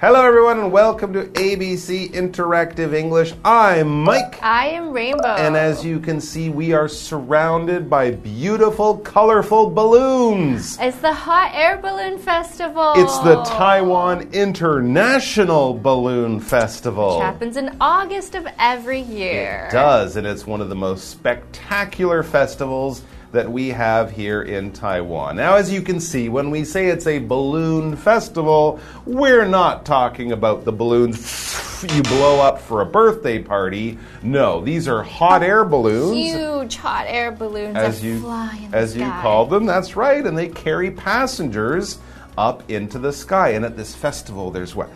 [0.00, 3.34] Hello, everyone, and welcome to ABC Interactive English.
[3.44, 4.42] I'm Mike.
[4.42, 5.34] I am Rainbow.
[5.34, 10.78] And as you can see, we are surrounded by beautiful, colorful balloons.
[10.80, 12.94] It's the Hot Air Balloon Festival.
[12.96, 17.18] It's the Taiwan International Balloon Festival.
[17.18, 19.66] Which happens in August of every year.
[19.68, 24.72] It does, and it's one of the most spectacular festivals that we have here in
[24.72, 25.36] Taiwan.
[25.36, 30.32] Now, as you can see, when we say it's a balloon festival, we're not talking
[30.32, 33.98] about the balloons you blow up for a birthday party.
[34.22, 36.16] No, these are hot air balloons.
[36.16, 39.96] Huge hot air balloons as that you, fly in the As you call them, that's
[39.96, 41.98] right, and they carry passengers
[42.36, 43.50] up into the sky.
[43.50, 44.90] And at this festival, there's what?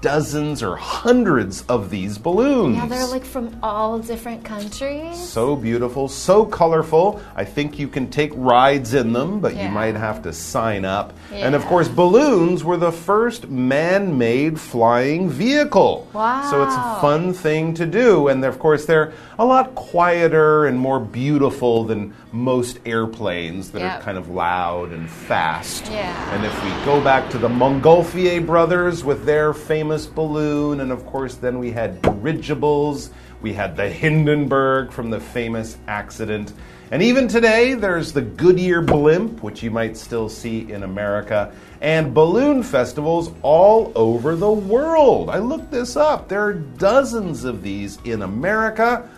[0.00, 2.76] Dozens or hundreds of these balloons.
[2.76, 5.18] Yeah, they're like from all different countries.
[5.18, 7.20] So beautiful, so colorful.
[7.36, 11.12] I think you can take rides in them, but you might have to sign up.
[11.30, 16.08] And of course, balloons were the first man made flying vehicle.
[16.14, 16.50] Wow.
[16.50, 18.28] So it's a fun thing to do.
[18.28, 24.00] And of course, they're a lot quieter and more beautiful than most airplanes that are
[24.00, 25.86] kind of loud and fast.
[25.90, 26.34] Yeah.
[26.34, 31.04] And if we go back to the Montgolfier brothers with their famous balloon, and of
[31.06, 33.10] course, then we had dirigibles,
[33.42, 36.52] we had the Hindenburg from the famous accident.
[36.90, 42.12] And even today, there's the Goodyear blimp, which you might still see in America, and
[42.12, 45.30] balloon festivals all over the world.
[45.30, 46.28] I looked this up.
[46.28, 49.08] There are dozens of these in America.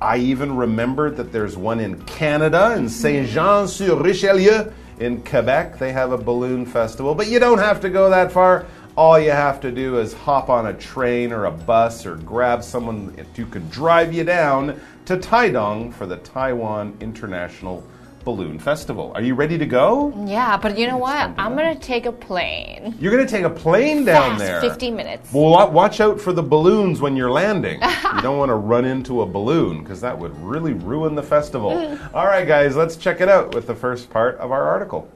[0.00, 4.70] I even remembered that there's one in Canada, in Saint Jean sur Richelieu.
[4.98, 8.66] In Quebec, they have a balloon festival, but you don't have to go that far.
[8.94, 12.62] All you have to do is hop on a train or a bus or grab
[12.62, 17.82] someone who can drive you down to Taidong for the Taiwan International
[18.24, 19.10] Balloon Festival.
[19.14, 20.12] Are you ready to go?
[20.26, 21.30] Yeah, but you know what?
[21.38, 22.94] I'm going to take a plane.
[23.00, 24.60] You're going to take a plane down Fast, there.
[24.60, 25.32] 50 minutes.
[25.32, 27.80] Well, watch out for the balloons when you're landing.
[28.14, 31.70] you don't want to run into a balloon because that would really ruin the festival.
[31.70, 32.14] Mm.
[32.14, 35.10] All right, guys, let's check it out with the first part of our article.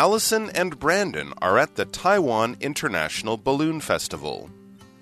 [0.00, 4.48] Allison and Brandon are at the Taiwan International Balloon Festival.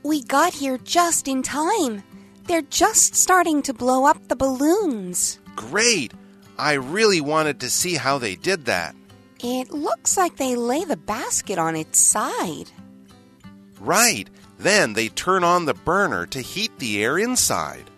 [0.03, 2.03] We got here just in time.
[2.48, 5.38] They're just starting to blow up the balloons.
[5.54, 6.14] Great!
[6.58, 8.97] I really wanted to see how they did that.
[9.38, 12.72] It looks like they lay the basket on its side.
[13.78, 14.28] Right.
[14.58, 17.88] Then they turn on the burner to heat the air inside.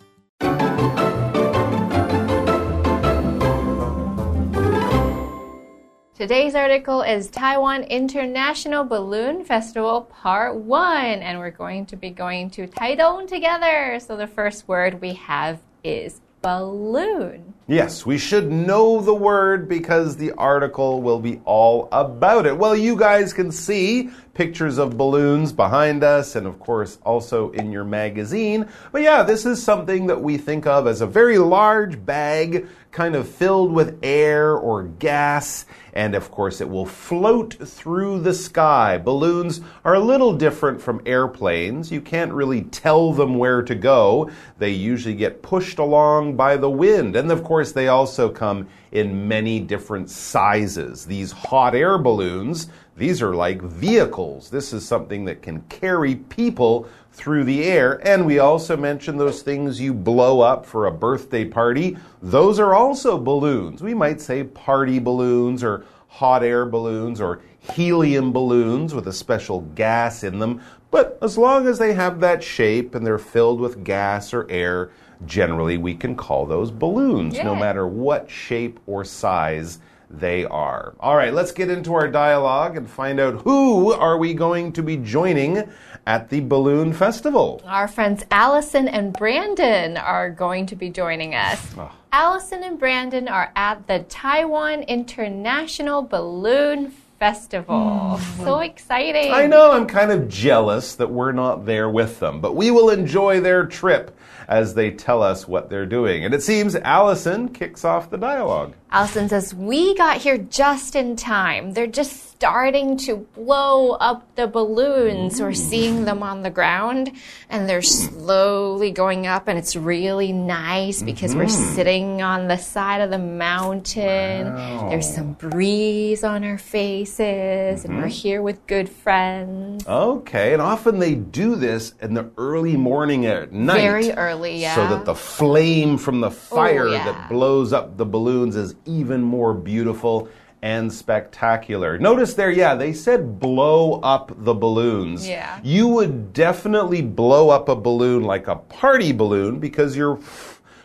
[6.21, 12.51] Today's article is Taiwan International Balloon Festival Part 1, and we're going to be going
[12.51, 13.99] to Taidong together.
[13.99, 17.55] So the first word we have is balloon.
[17.71, 22.57] Yes, we should know the word because the article will be all about it.
[22.57, 27.71] Well, you guys can see pictures of balloons behind us and, of course, also in
[27.71, 28.67] your magazine.
[28.91, 33.15] But yeah, this is something that we think of as a very large bag, kind
[33.15, 35.65] of filled with air or gas.
[35.93, 38.97] And of course, it will float through the sky.
[38.97, 41.91] Balloons are a little different from airplanes.
[41.91, 44.31] You can't really tell them where to go.
[44.57, 47.15] They usually get pushed along by the wind.
[47.17, 51.05] And of course, they also come in many different sizes.
[51.05, 54.49] These hot air balloons, these are like vehicles.
[54.49, 58.05] This is something that can carry people through the air.
[58.07, 61.97] And we also mentioned those things you blow up for a birthday party.
[62.21, 63.81] Those are also balloons.
[63.81, 69.61] We might say party balloons or hot air balloons or helium balloons with a special
[69.75, 70.61] gas in them.
[70.89, 74.91] But as long as they have that shape and they're filled with gas or air,
[75.25, 79.79] generally we can call those balloons, no matter what shape or size
[80.09, 80.93] they are.
[80.99, 84.83] All right, let's get into our dialogue and find out who are we going to
[84.83, 85.69] be joining
[86.05, 87.61] at the balloon festival.
[87.65, 91.73] Our friends Allison and Brandon are going to be joining us.
[91.77, 91.95] Ah.
[92.13, 96.91] Allison and Brandon are at the Taiwan International Balloon
[97.21, 98.17] Festival.
[98.17, 98.43] Hmm.
[98.43, 99.31] So exciting.
[99.31, 102.89] I know I'm kind of jealous that we're not there with them, but we will
[102.89, 106.25] enjoy their trip as they tell us what they're doing.
[106.25, 108.73] And it seems Allison kicks off the dialogue.
[108.91, 111.73] Allison says, We got here just in time.
[111.73, 115.39] They're just starting to blow up the balloons.
[115.39, 117.11] We're seeing them on the ground
[117.51, 121.75] and they're slowly going up, and it's really nice because we're mm-hmm.
[121.75, 124.55] sitting on the side of the mountain.
[124.89, 128.07] There's some breeze on our faces, and we're mm-hmm.
[128.07, 129.85] here with good friends.
[129.85, 133.81] Okay, and often they do this in the early morning at night.
[133.81, 134.75] Very early, yeah.
[134.75, 137.03] So that the flame from the oh, fire yeah.
[137.03, 140.29] that blows up the balloons is even more beautiful
[140.61, 141.97] and spectacular.
[141.97, 145.27] Notice there, yeah, they said blow up the balloons.
[145.27, 145.59] Yeah.
[145.63, 150.19] You would definitely blow up a balloon like a party balloon because you're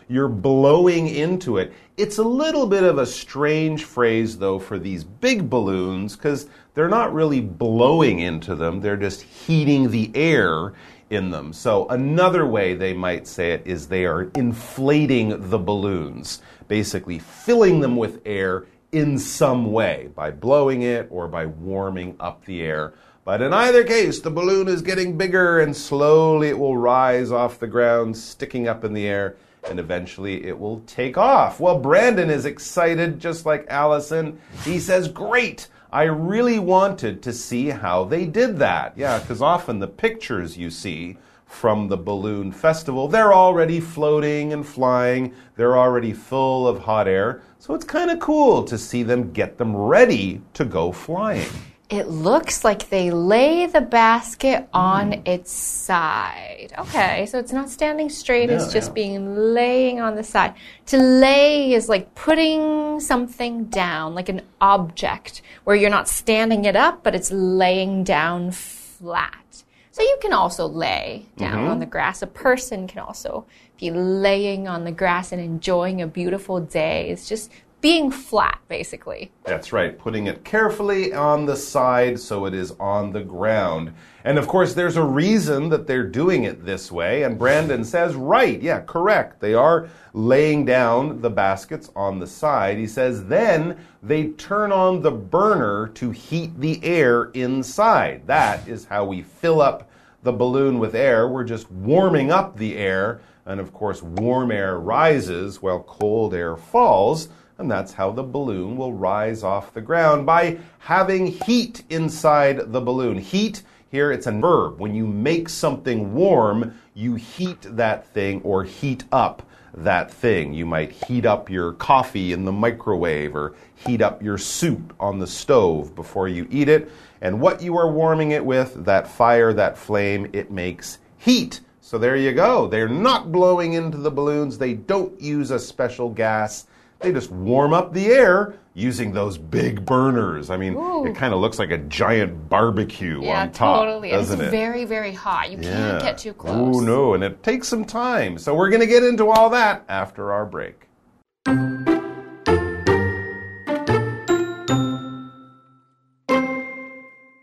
[0.09, 1.73] you're blowing into it.
[1.97, 6.89] It's a little bit of a strange phrase though for these big balloons cuz they're
[6.89, 10.73] not really blowing into them, they're just heating the air
[11.09, 11.53] in them.
[11.53, 17.79] So another way they might say it is they are inflating the balloons, basically filling
[17.79, 22.93] them with air in some way by blowing it or by warming up the air.
[23.25, 27.59] But in either case, the balloon is getting bigger and slowly it will rise off
[27.59, 29.35] the ground, sticking up in the air,
[29.69, 31.59] and eventually it will take off.
[31.59, 34.39] Well, Brandon is excited, just like Allison.
[34.63, 35.67] He says, Great!
[35.91, 38.93] I really wanted to see how they did that.
[38.97, 44.67] Yeah, because often the pictures you see from the balloon festival, they're already floating and
[44.67, 47.41] flying, they're already full of hot air.
[47.59, 51.47] So it's kind of cool to see them get them ready to go flying.
[51.89, 55.27] It looks like they lay the basket on mm.
[55.27, 56.73] its side.
[56.77, 60.53] Okay, so it's not standing straight, it's just being laying on the side.
[60.87, 66.75] To lay is like putting something down, like an object, where you're not standing it
[66.75, 69.63] up, but it's laying down flat.
[69.91, 71.71] So you can also lay down mm -hmm.
[71.71, 72.21] on the grass.
[72.21, 73.45] A person can also
[73.79, 77.09] be laying on the grass and enjoying a beautiful day.
[77.09, 79.31] It's just being flat, basically.
[79.43, 83.93] That's right, putting it carefully on the side so it is on the ground.
[84.23, 87.23] And of course, there's a reason that they're doing it this way.
[87.23, 89.39] And Brandon says, right, yeah, correct.
[89.39, 92.77] They are laying down the baskets on the side.
[92.77, 98.25] He says, then they turn on the burner to heat the air inside.
[98.25, 99.89] That is how we fill up
[100.23, 101.27] the balloon with air.
[101.27, 103.21] We're just warming up the air.
[103.45, 108.77] And of course, warm air rises while cold air falls and that's how the balloon
[108.77, 113.17] will rise off the ground by having heat inside the balloon.
[113.17, 114.79] Heat here it's a verb.
[114.79, 119.43] When you make something warm, you heat that thing or heat up
[119.73, 120.53] that thing.
[120.53, 125.19] You might heat up your coffee in the microwave or heat up your soup on
[125.19, 126.91] the stove before you eat it.
[127.21, 131.61] And what you are warming it with, that fire, that flame, it makes heat.
[131.79, 132.67] So there you go.
[132.67, 134.57] They're not blowing into the balloons.
[134.57, 136.67] They don't use a special gas.
[136.99, 140.49] They just warm up the air using those big burners.
[140.49, 141.05] I mean, Ooh.
[141.05, 143.85] it kind of looks like a giant barbecue yeah, on top.
[143.85, 144.09] Totally.
[144.09, 144.51] Doesn't it's it?
[144.51, 145.51] very, very hot.
[145.51, 145.71] You yeah.
[145.71, 146.77] can't get too close.
[146.77, 147.13] Oh, no.
[147.13, 148.37] And it takes some time.
[148.37, 150.87] So we're going to get into all that after our break.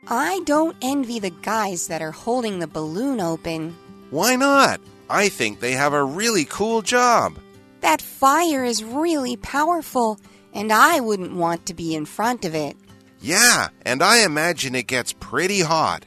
[0.06, 3.76] I don't envy the guys that are holding the balloon open.
[4.10, 4.80] Why not?
[5.08, 7.38] I think they have a really cool job.
[7.84, 10.18] That fire is really powerful,
[10.54, 12.78] and I wouldn't want to be in front of it.
[13.20, 16.06] Yeah, and I imagine it gets pretty hot.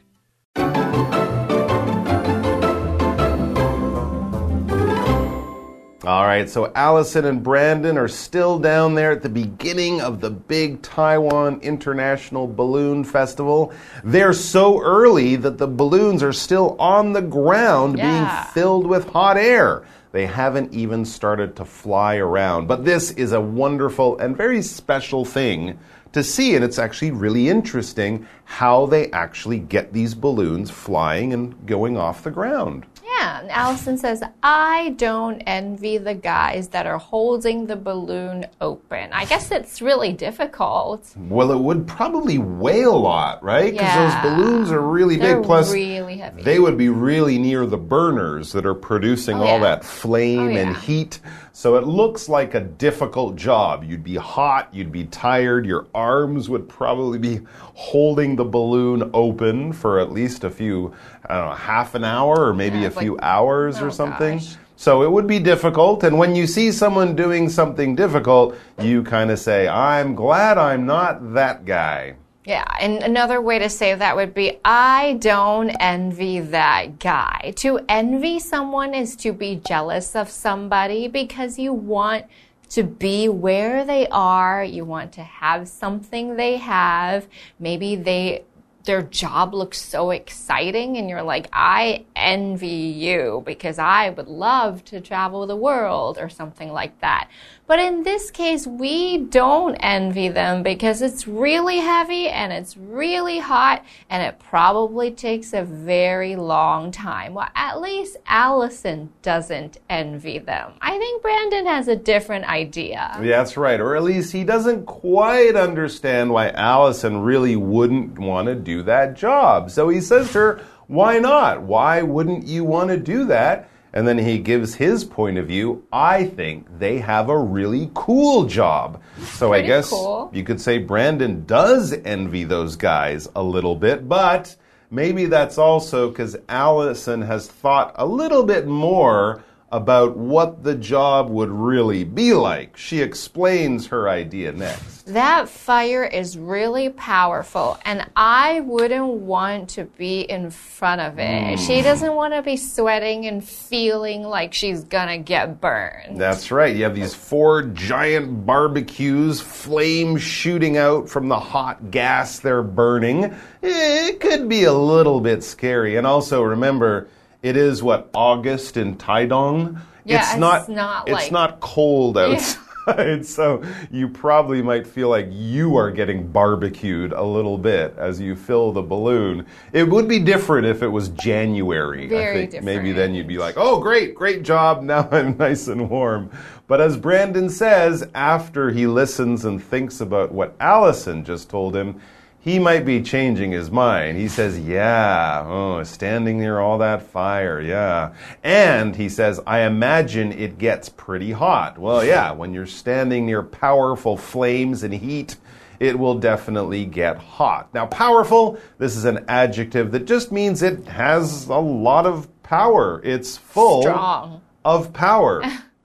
[6.07, 10.31] All right, so Allison and Brandon are still down there at the beginning of the
[10.31, 13.71] big Taiwan International Balloon Festival.
[14.03, 18.09] They're so early that the balloons are still on the ground yeah.
[18.09, 19.83] being filled with hot air.
[20.11, 22.67] They haven't even started to fly around.
[22.67, 25.77] But this is a wonderful and very special thing
[26.13, 31.65] to see, and it's actually really interesting how they actually get these balloons flying and
[31.65, 32.85] going off the ground.
[33.17, 39.11] Yeah, Allison says, I don't envy the guys that are holding the balloon open.
[39.11, 41.11] I guess it's really difficult.
[41.17, 43.71] Well, it would probably weigh a lot, right?
[43.71, 44.21] Because yeah.
[44.21, 45.45] those balloons are really They're big.
[45.45, 46.43] Plus, really heavy.
[46.43, 49.75] they would be really near the burners that are producing oh, all yeah.
[49.75, 50.59] that flame oh, yeah.
[50.59, 51.19] and heat.
[51.57, 53.83] So it looks like a difficult job.
[53.83, 57.39] You'd be hot, you'd be tired, your arms would probably be
[57.73, 60.93] holding the balloon open for at least a few,
[61.25, 64.37] I don't know, half an hour or maybe a few hours oh or something.
[64.37, 64.55] Gosh.
[64.75, 66.03] So it would be difficult.
[66.03, 70.85] And when you see someone doing something difficult, you kind of say, I'm glad I'm
[70.85, 72.17] not that guy.
[72.47, 77.51] Yeah, and another way to say that would be I don't envy that guy.
[77.57, 82.25] To envy someone is to be jealous of somebody because you want
[82.69, 87.27] to be where they are, you want to have something they have.
[87.59, 88.45] Maybe they
[88.87, 94.83] their job looks so exciting and you're like, I envy you because I would love
[94.85, 97.29] to travel the world or something like that.
[97.67, 103.39] But in this case, we don't envy them because it's really heavy and it's really
[103.39, 107.33] hot and it probably takes a very long time.
[107.33, 110.75] Well, at least Allison doesn't envy them.
[110.79, 113.19] I think Brandon has a different idea.
[113.21, 113.81] Yeah, that's right.
[113.81, 119.15] Or at least he doesn't quite understand why Allison really wouldn't want to do that
[119.15, 119.71] job.
[119.71, 121.61] So he says to her, Why not?
[121.61, 123.69] Why wouldn't you want to do that?
[123.93, 125.87] And then he gives his point of view.
[125.91, 129.01] I think they have a really cool job.
[129.23, 130.29] So I guess cool.
[130.33, 134.55] you could say Brandon does envy those guys a little bit, but
[134.91, 141.29] maybe that's also because Allison has thought a little bit more about what the job
[141.29, 142.77] would really be like.
[142.77, 145.07] She explains her idea next.
[145.07, 151.59] That fire is really powerful, and I wouldn't want to be in front of it.
[151.59, 151.65] Hmm.
[151.65, 156.19] She doesn't want to be sweating and feeling like she's gonna get burned.
[156.19, 156.73] That's right.
[156.73, 163.35] You have these four giant barbecues, flames shooting out from the hot gas they're burning.
[163.61, 165.97] It could be a little bit scary.
[165.97, 167.09] And also remember,
[167.43, 169.79] it is what August in Taidong.
[170.05, 170.69] Yeah, it's it's not.
[170.69, 177.11] not it's not cold outside, so you probably might feel like you are getting barbecued
[177.11, 179.45] a little bit as you fill the balloon.
[179.73, 182.05] It would be different if it was January.
[182.05, 184.81] I Very think maybe then you'd be like, "Oh, great, great job!
[184.81, 186.31] Now I'm nice and warm."
[186.67, 192.01] But as Brandon says, after he listens and thinks about what Allison just told him,
[192.47, 194.17] he might be changing his mind.
[194.17, 198.13] He says, Yeah, oh, standing near all that fire, yeah.
[198.41, 201.77] And he says, I imagine it gets pretty hot.
[201.77, 205.35] Well, yeah, when you're standing near powerful flames and heat,
[205.81, 207.73] it will definitely get hot.
[207.73, 213.01] Now, powerful, this is an adjective that just means it has a lot of power.
[213.03, 214.41] It's full Strong.
[214.63, 215.43] of power.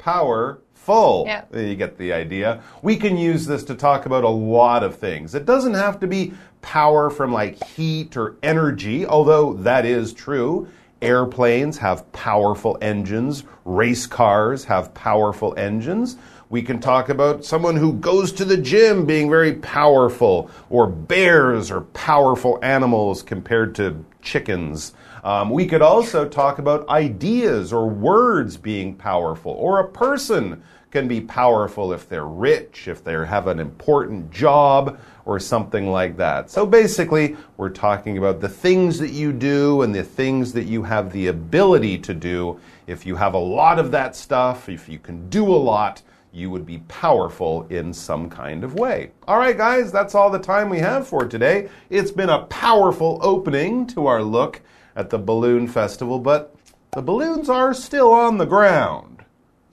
[0.85, 1.25] Powerful.
[1.27, 1.55] Yep.
[1.55, 2.61] Uh, you get the idea.
[2.83, 5.35] We can use this to talk about a lot of things.
[5.35, 10.69] It doesn't have to be power from like heat or energy, although that is true.
[11.01, 16.17] Airplanes have powerful engines, race cars have powerful engines.
[16.49, 21.71] We can talk about someone who goes to the gym being very powerful, or bears
[21.71, 24.93] are powerful animals compared to chickens.
[25.23, 31.09] Um, we could also talk about ideas or words being powerful, or a person can
[31.09, 36.51] be powerful if they're rich, if they have an important job, or something like that.
[36.51, 40.83] So basically, we're talking about the things that you do and the things that you
[40.83, 42.61] have the ability to do.
[42.87, 46.03] If you have a lot of that stuff, if you can do a lot,
[46.33, 49.13] you would be powerful in some kind of way.
[49.29, 51.69] All right, guys, that's all the time we have for today.
[51.91, 54.61] It's been a powerful opening to our look
[54.97, 56.55] at the balloon festival, but
[56.93, 59.13] the balloons are still on the ground.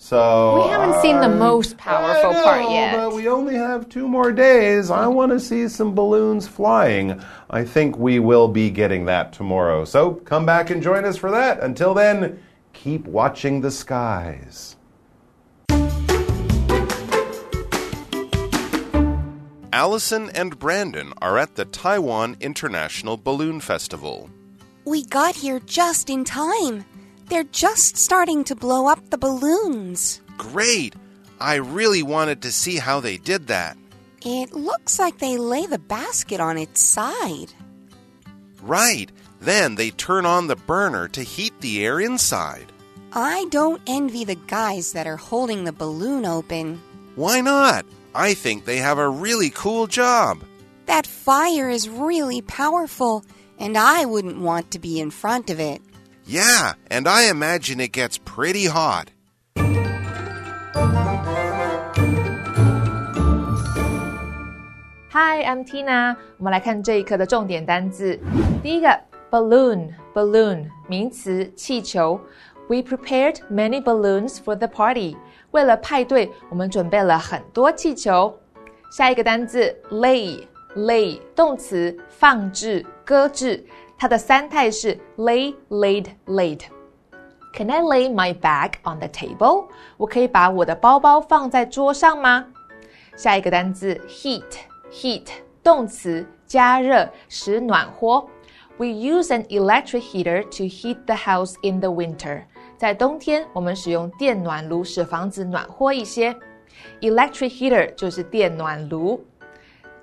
[0.02, 2.96] So We haven't seen the most powerful I know, part yet.
[2.96, 4.90] But we only have two more days.
[4.90, 7.22] I want to see some balloons flying.
[7.50, 9.84] I think we will be getting that tomorrow.
[9.84, 11.60] So come back and join us for that.
[11.60, 14.78] Until then, keep watching the skies.
[19.74, 24.30] Allison and Brandon are at the Taiwan International Balloon Festival.
[24.90, 26.84] We got here just in time.
[27.28, 30.20] They're just starting to blow up the balloons.
[30.36, 30.96] Great!
[31.40, 33.78] I really wanted to see how they did that.
[34.26, 37.54] It looks like they lay the basket on its side.
[38.64, 39.12] Right.
[39.40, 42.72] Then they turn on the burner to heat the air inside.
[43.14, 46.82] I don't envy the guys that are holding the balloon open.
[47.14, 47.86] Why not?
[48.16, 50.40] I think they have a really cool job.
[50.88, 53.24] That fire is really powerful,
[53.59, 55.81] and I wouldn't want to be in front of it.
[56.27, 59.09] Yeah, and I imagine it gets pretty hot.
[65.11, 66.17] Hi, I'm Tina。
[66.39, 68.19] 我们来看这一课的重点单字。
[68.63, 68.89] 第一个，
[69.31, 72.21] balloon，balloon，名词，气球。
[72.69, 75.17] We prepared many balloons for the party。
[75.51, 78.37] 为了派对，我们准备了很多气球。
[78.91, 79.77] 下一个单字
[80.77, 83.65] ，lay，lay，动词，放置、搁置。
[83.97, 89.67] 它的三态是 lay, laid, laid。Can I lay my bag on the table？
[89.97, 92.47] 我可以把我的包包放在桌上吗？
[93.17, 94.43] 下一个单词 heat
[94.91, 95.27] heat
[95.63, 98.29] 动词加热使暖和。
[98.77, 102.43] We use an electric heater to heat the house in the winter。
[102.77, 106.35] 在冬天，我们使用电暖炉使房子暖和一些。
[107.01, 109.25] Electric heater 就是电暖炉。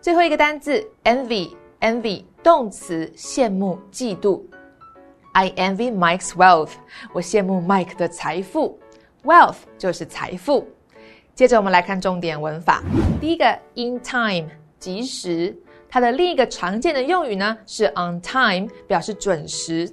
[0.07, 4.41] 最后一个单词 envy envy 动词，羡慕、嫉妒。
[5.33, 6.71] I envy Mike's wealth，
[7.13, 8.79] 我羡慕 Mike 的财富。
[9.25, 10.69] Wealth 就是财富。
[11.35, 12.85] 接着我们来看重点文法。
[13.21, 14.49] 第一个 in time
[14.79, 15.53] 及时，
[15.89, 19.93] 它的另一个常见的用语呢是 on time，表示准时，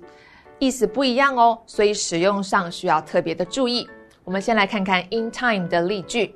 [0.60, 3.90] 意思不一样哦，所以使用上需要特别的注意。
[4.24, 6.36] 我们先来看看 in time 的例句。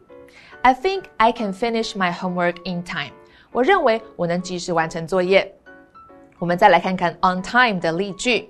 [0.64, 3.12] I think I can finish my homework in time。
[3.51, 5.55] 我认为我能及时完成作业。
[6.39, 8.49] 我们再来看看 on time 的例句。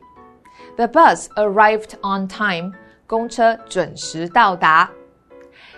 [0.77, 2.73] The bus arrived on time。
[3.05, 4.91] 公车准时到达。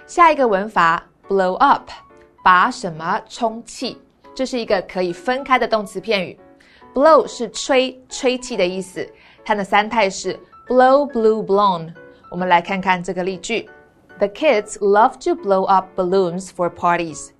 [0.06, 1.90] 下一个文法 blow up，
[2.44, 4.00] 把什么充气？
[4.32, 6.38] 这是一个可以分开的动词片语。
[6.94, 9.04] blow 是吹、吹气的意思，
[9.44, 10.38] 它的三态是
[10.68, 11.92] blow、blew、blown。
[12.30, 13.68] 我们来看看这个例句：
[14.18, 17.30] The kids love to blow up balloons for parties。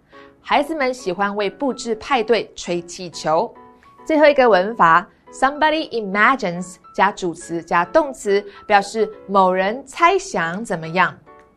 [0.41, 3.53] 孩子们喜欢为布置派对吹气球。
[4.05, 5.08] 最后一个文法。
[5.31, 11.15] Somebody imagines 加主词加动词，表示某人猜想怎么样。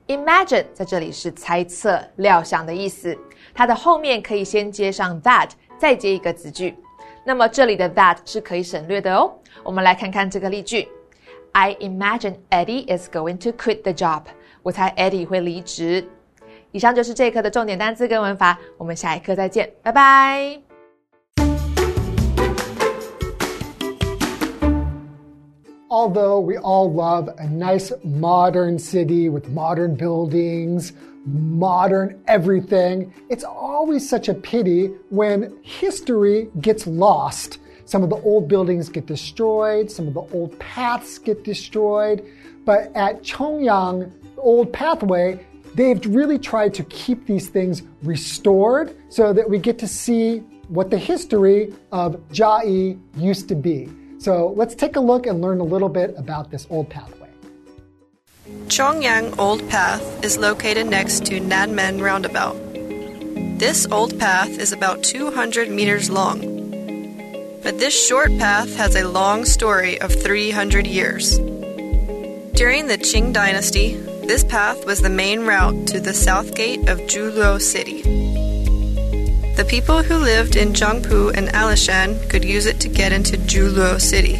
[0.08, 3.16] Imagine 在这里是猜测、料想的意思，
[3.54, 5.48] 它的后面可以先接上 that，
[5.78, 6.76] 再接一个子句。
[7.24, 9.32] 那么这里的 that 是可以省略的哦。
[9.62, 10.86] 我们来看看这个例句
[11.52, 14.24] ：I imagine Eddie is going to quit the job。
[14.62, 16.06] 我猜 Eddie 会离职。
[16.71, 20.61] 以上就是这一课的重点单词跟文法，我们下一课再见，拜拜。
[25.89, 30.93] although we all love a nice modern city with modern buildings,
[31.25, 37.59] modern everything, it's always such a pity when history gets lost.
[37.85, 42.21] Some of the old buildings get destroyed, some of the old paths get destroyed.
[42.65, 45.39] But at Chongyang Old Pathway,
[45.74, 50.90] they've really tried to keep these things restored so that we get to see what
[50.90, 53.90] the history of Jiayi used to be.
[54.18, 57.28] So let's take a look and learn a little bit about this old pathway.
[58.66, 62.56] Chongyang Old Path is located next to Nanmen Roundabout.
[63.58, 66.40] This old path is about 200 meters long.
[67.62, 71.38] But this short path has a long story of 300 years.
[72.54, 76.98] During the Qing Dynasty, this path was the main route to the south gate of
[77.00, 78.02] Zhuluo City.
[79.56, 84.00] The people who lived in Zhangpu and Alishan could use it to get into Zhuluo
[84.00, 84.36] City.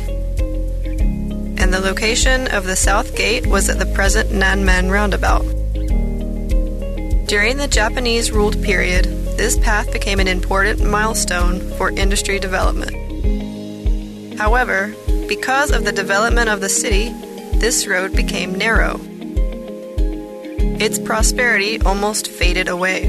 [1.61, 5.43] And the location of the south gate was at the present Nanmen roundabout.
[7.27, 9.05] During the Japanese ruled period,
[9.37, 12.97] this path became an important milestone for industry development.
[14.39, 14.95] However,
[15.29, 17.11] because of the development of the city,
[17.59, 19.01] this road became narrow.
[20.83, 23.03] Its prosperity almost faded away.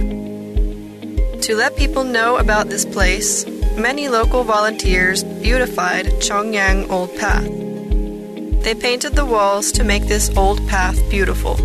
[1.42, 7.50] To let people know about this place, many local volunteers beautified Chongyang Old Path.
[8.64, 11.58] They painted the walls to make this old path beautiful.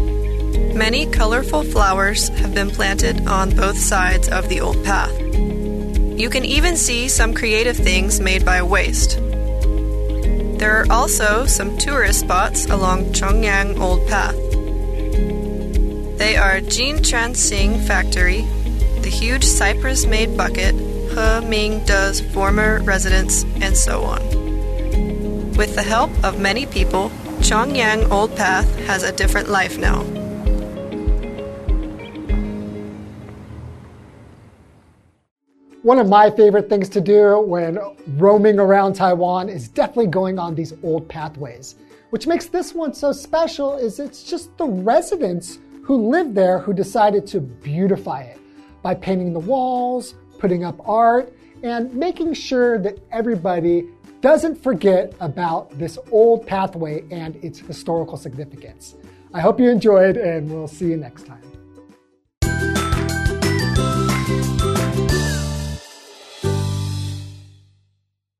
[0.74, 5.12] Many colorful flowers have been planted on both sides of the old path.
[5.20, 9.18] You can even see some creative things made by waste.
[10.58, 14.47] There are also some tourist spots along Chongyang Old Path.
[16.18, 18.44] They are Jin Tran Sing Factory
[19.08, 24.20] the huge cypress made bucket, He Ming De's former residence, and so on.
[25.52, 30.02] With the help of many people, Chongyang Old Path has a different life now.
[35.82, 37.78] One of my favorite things to do when
[38.18, 41.76] roaming around Taiwan is definitely going on these old pathways.
[42.10, 46.74] Which makes this one so special is it's just the residents who lived there who
[46.74, 48.38] decided to beautify it
[48.82, 53.88] by painting the walls, putting up art, and making sure that everybody
[54.20, 58.96] doesn't forget about this old pathway and its historical significance.
[59.32, 61.57] I hope you enjoyed, and we'll see you next time.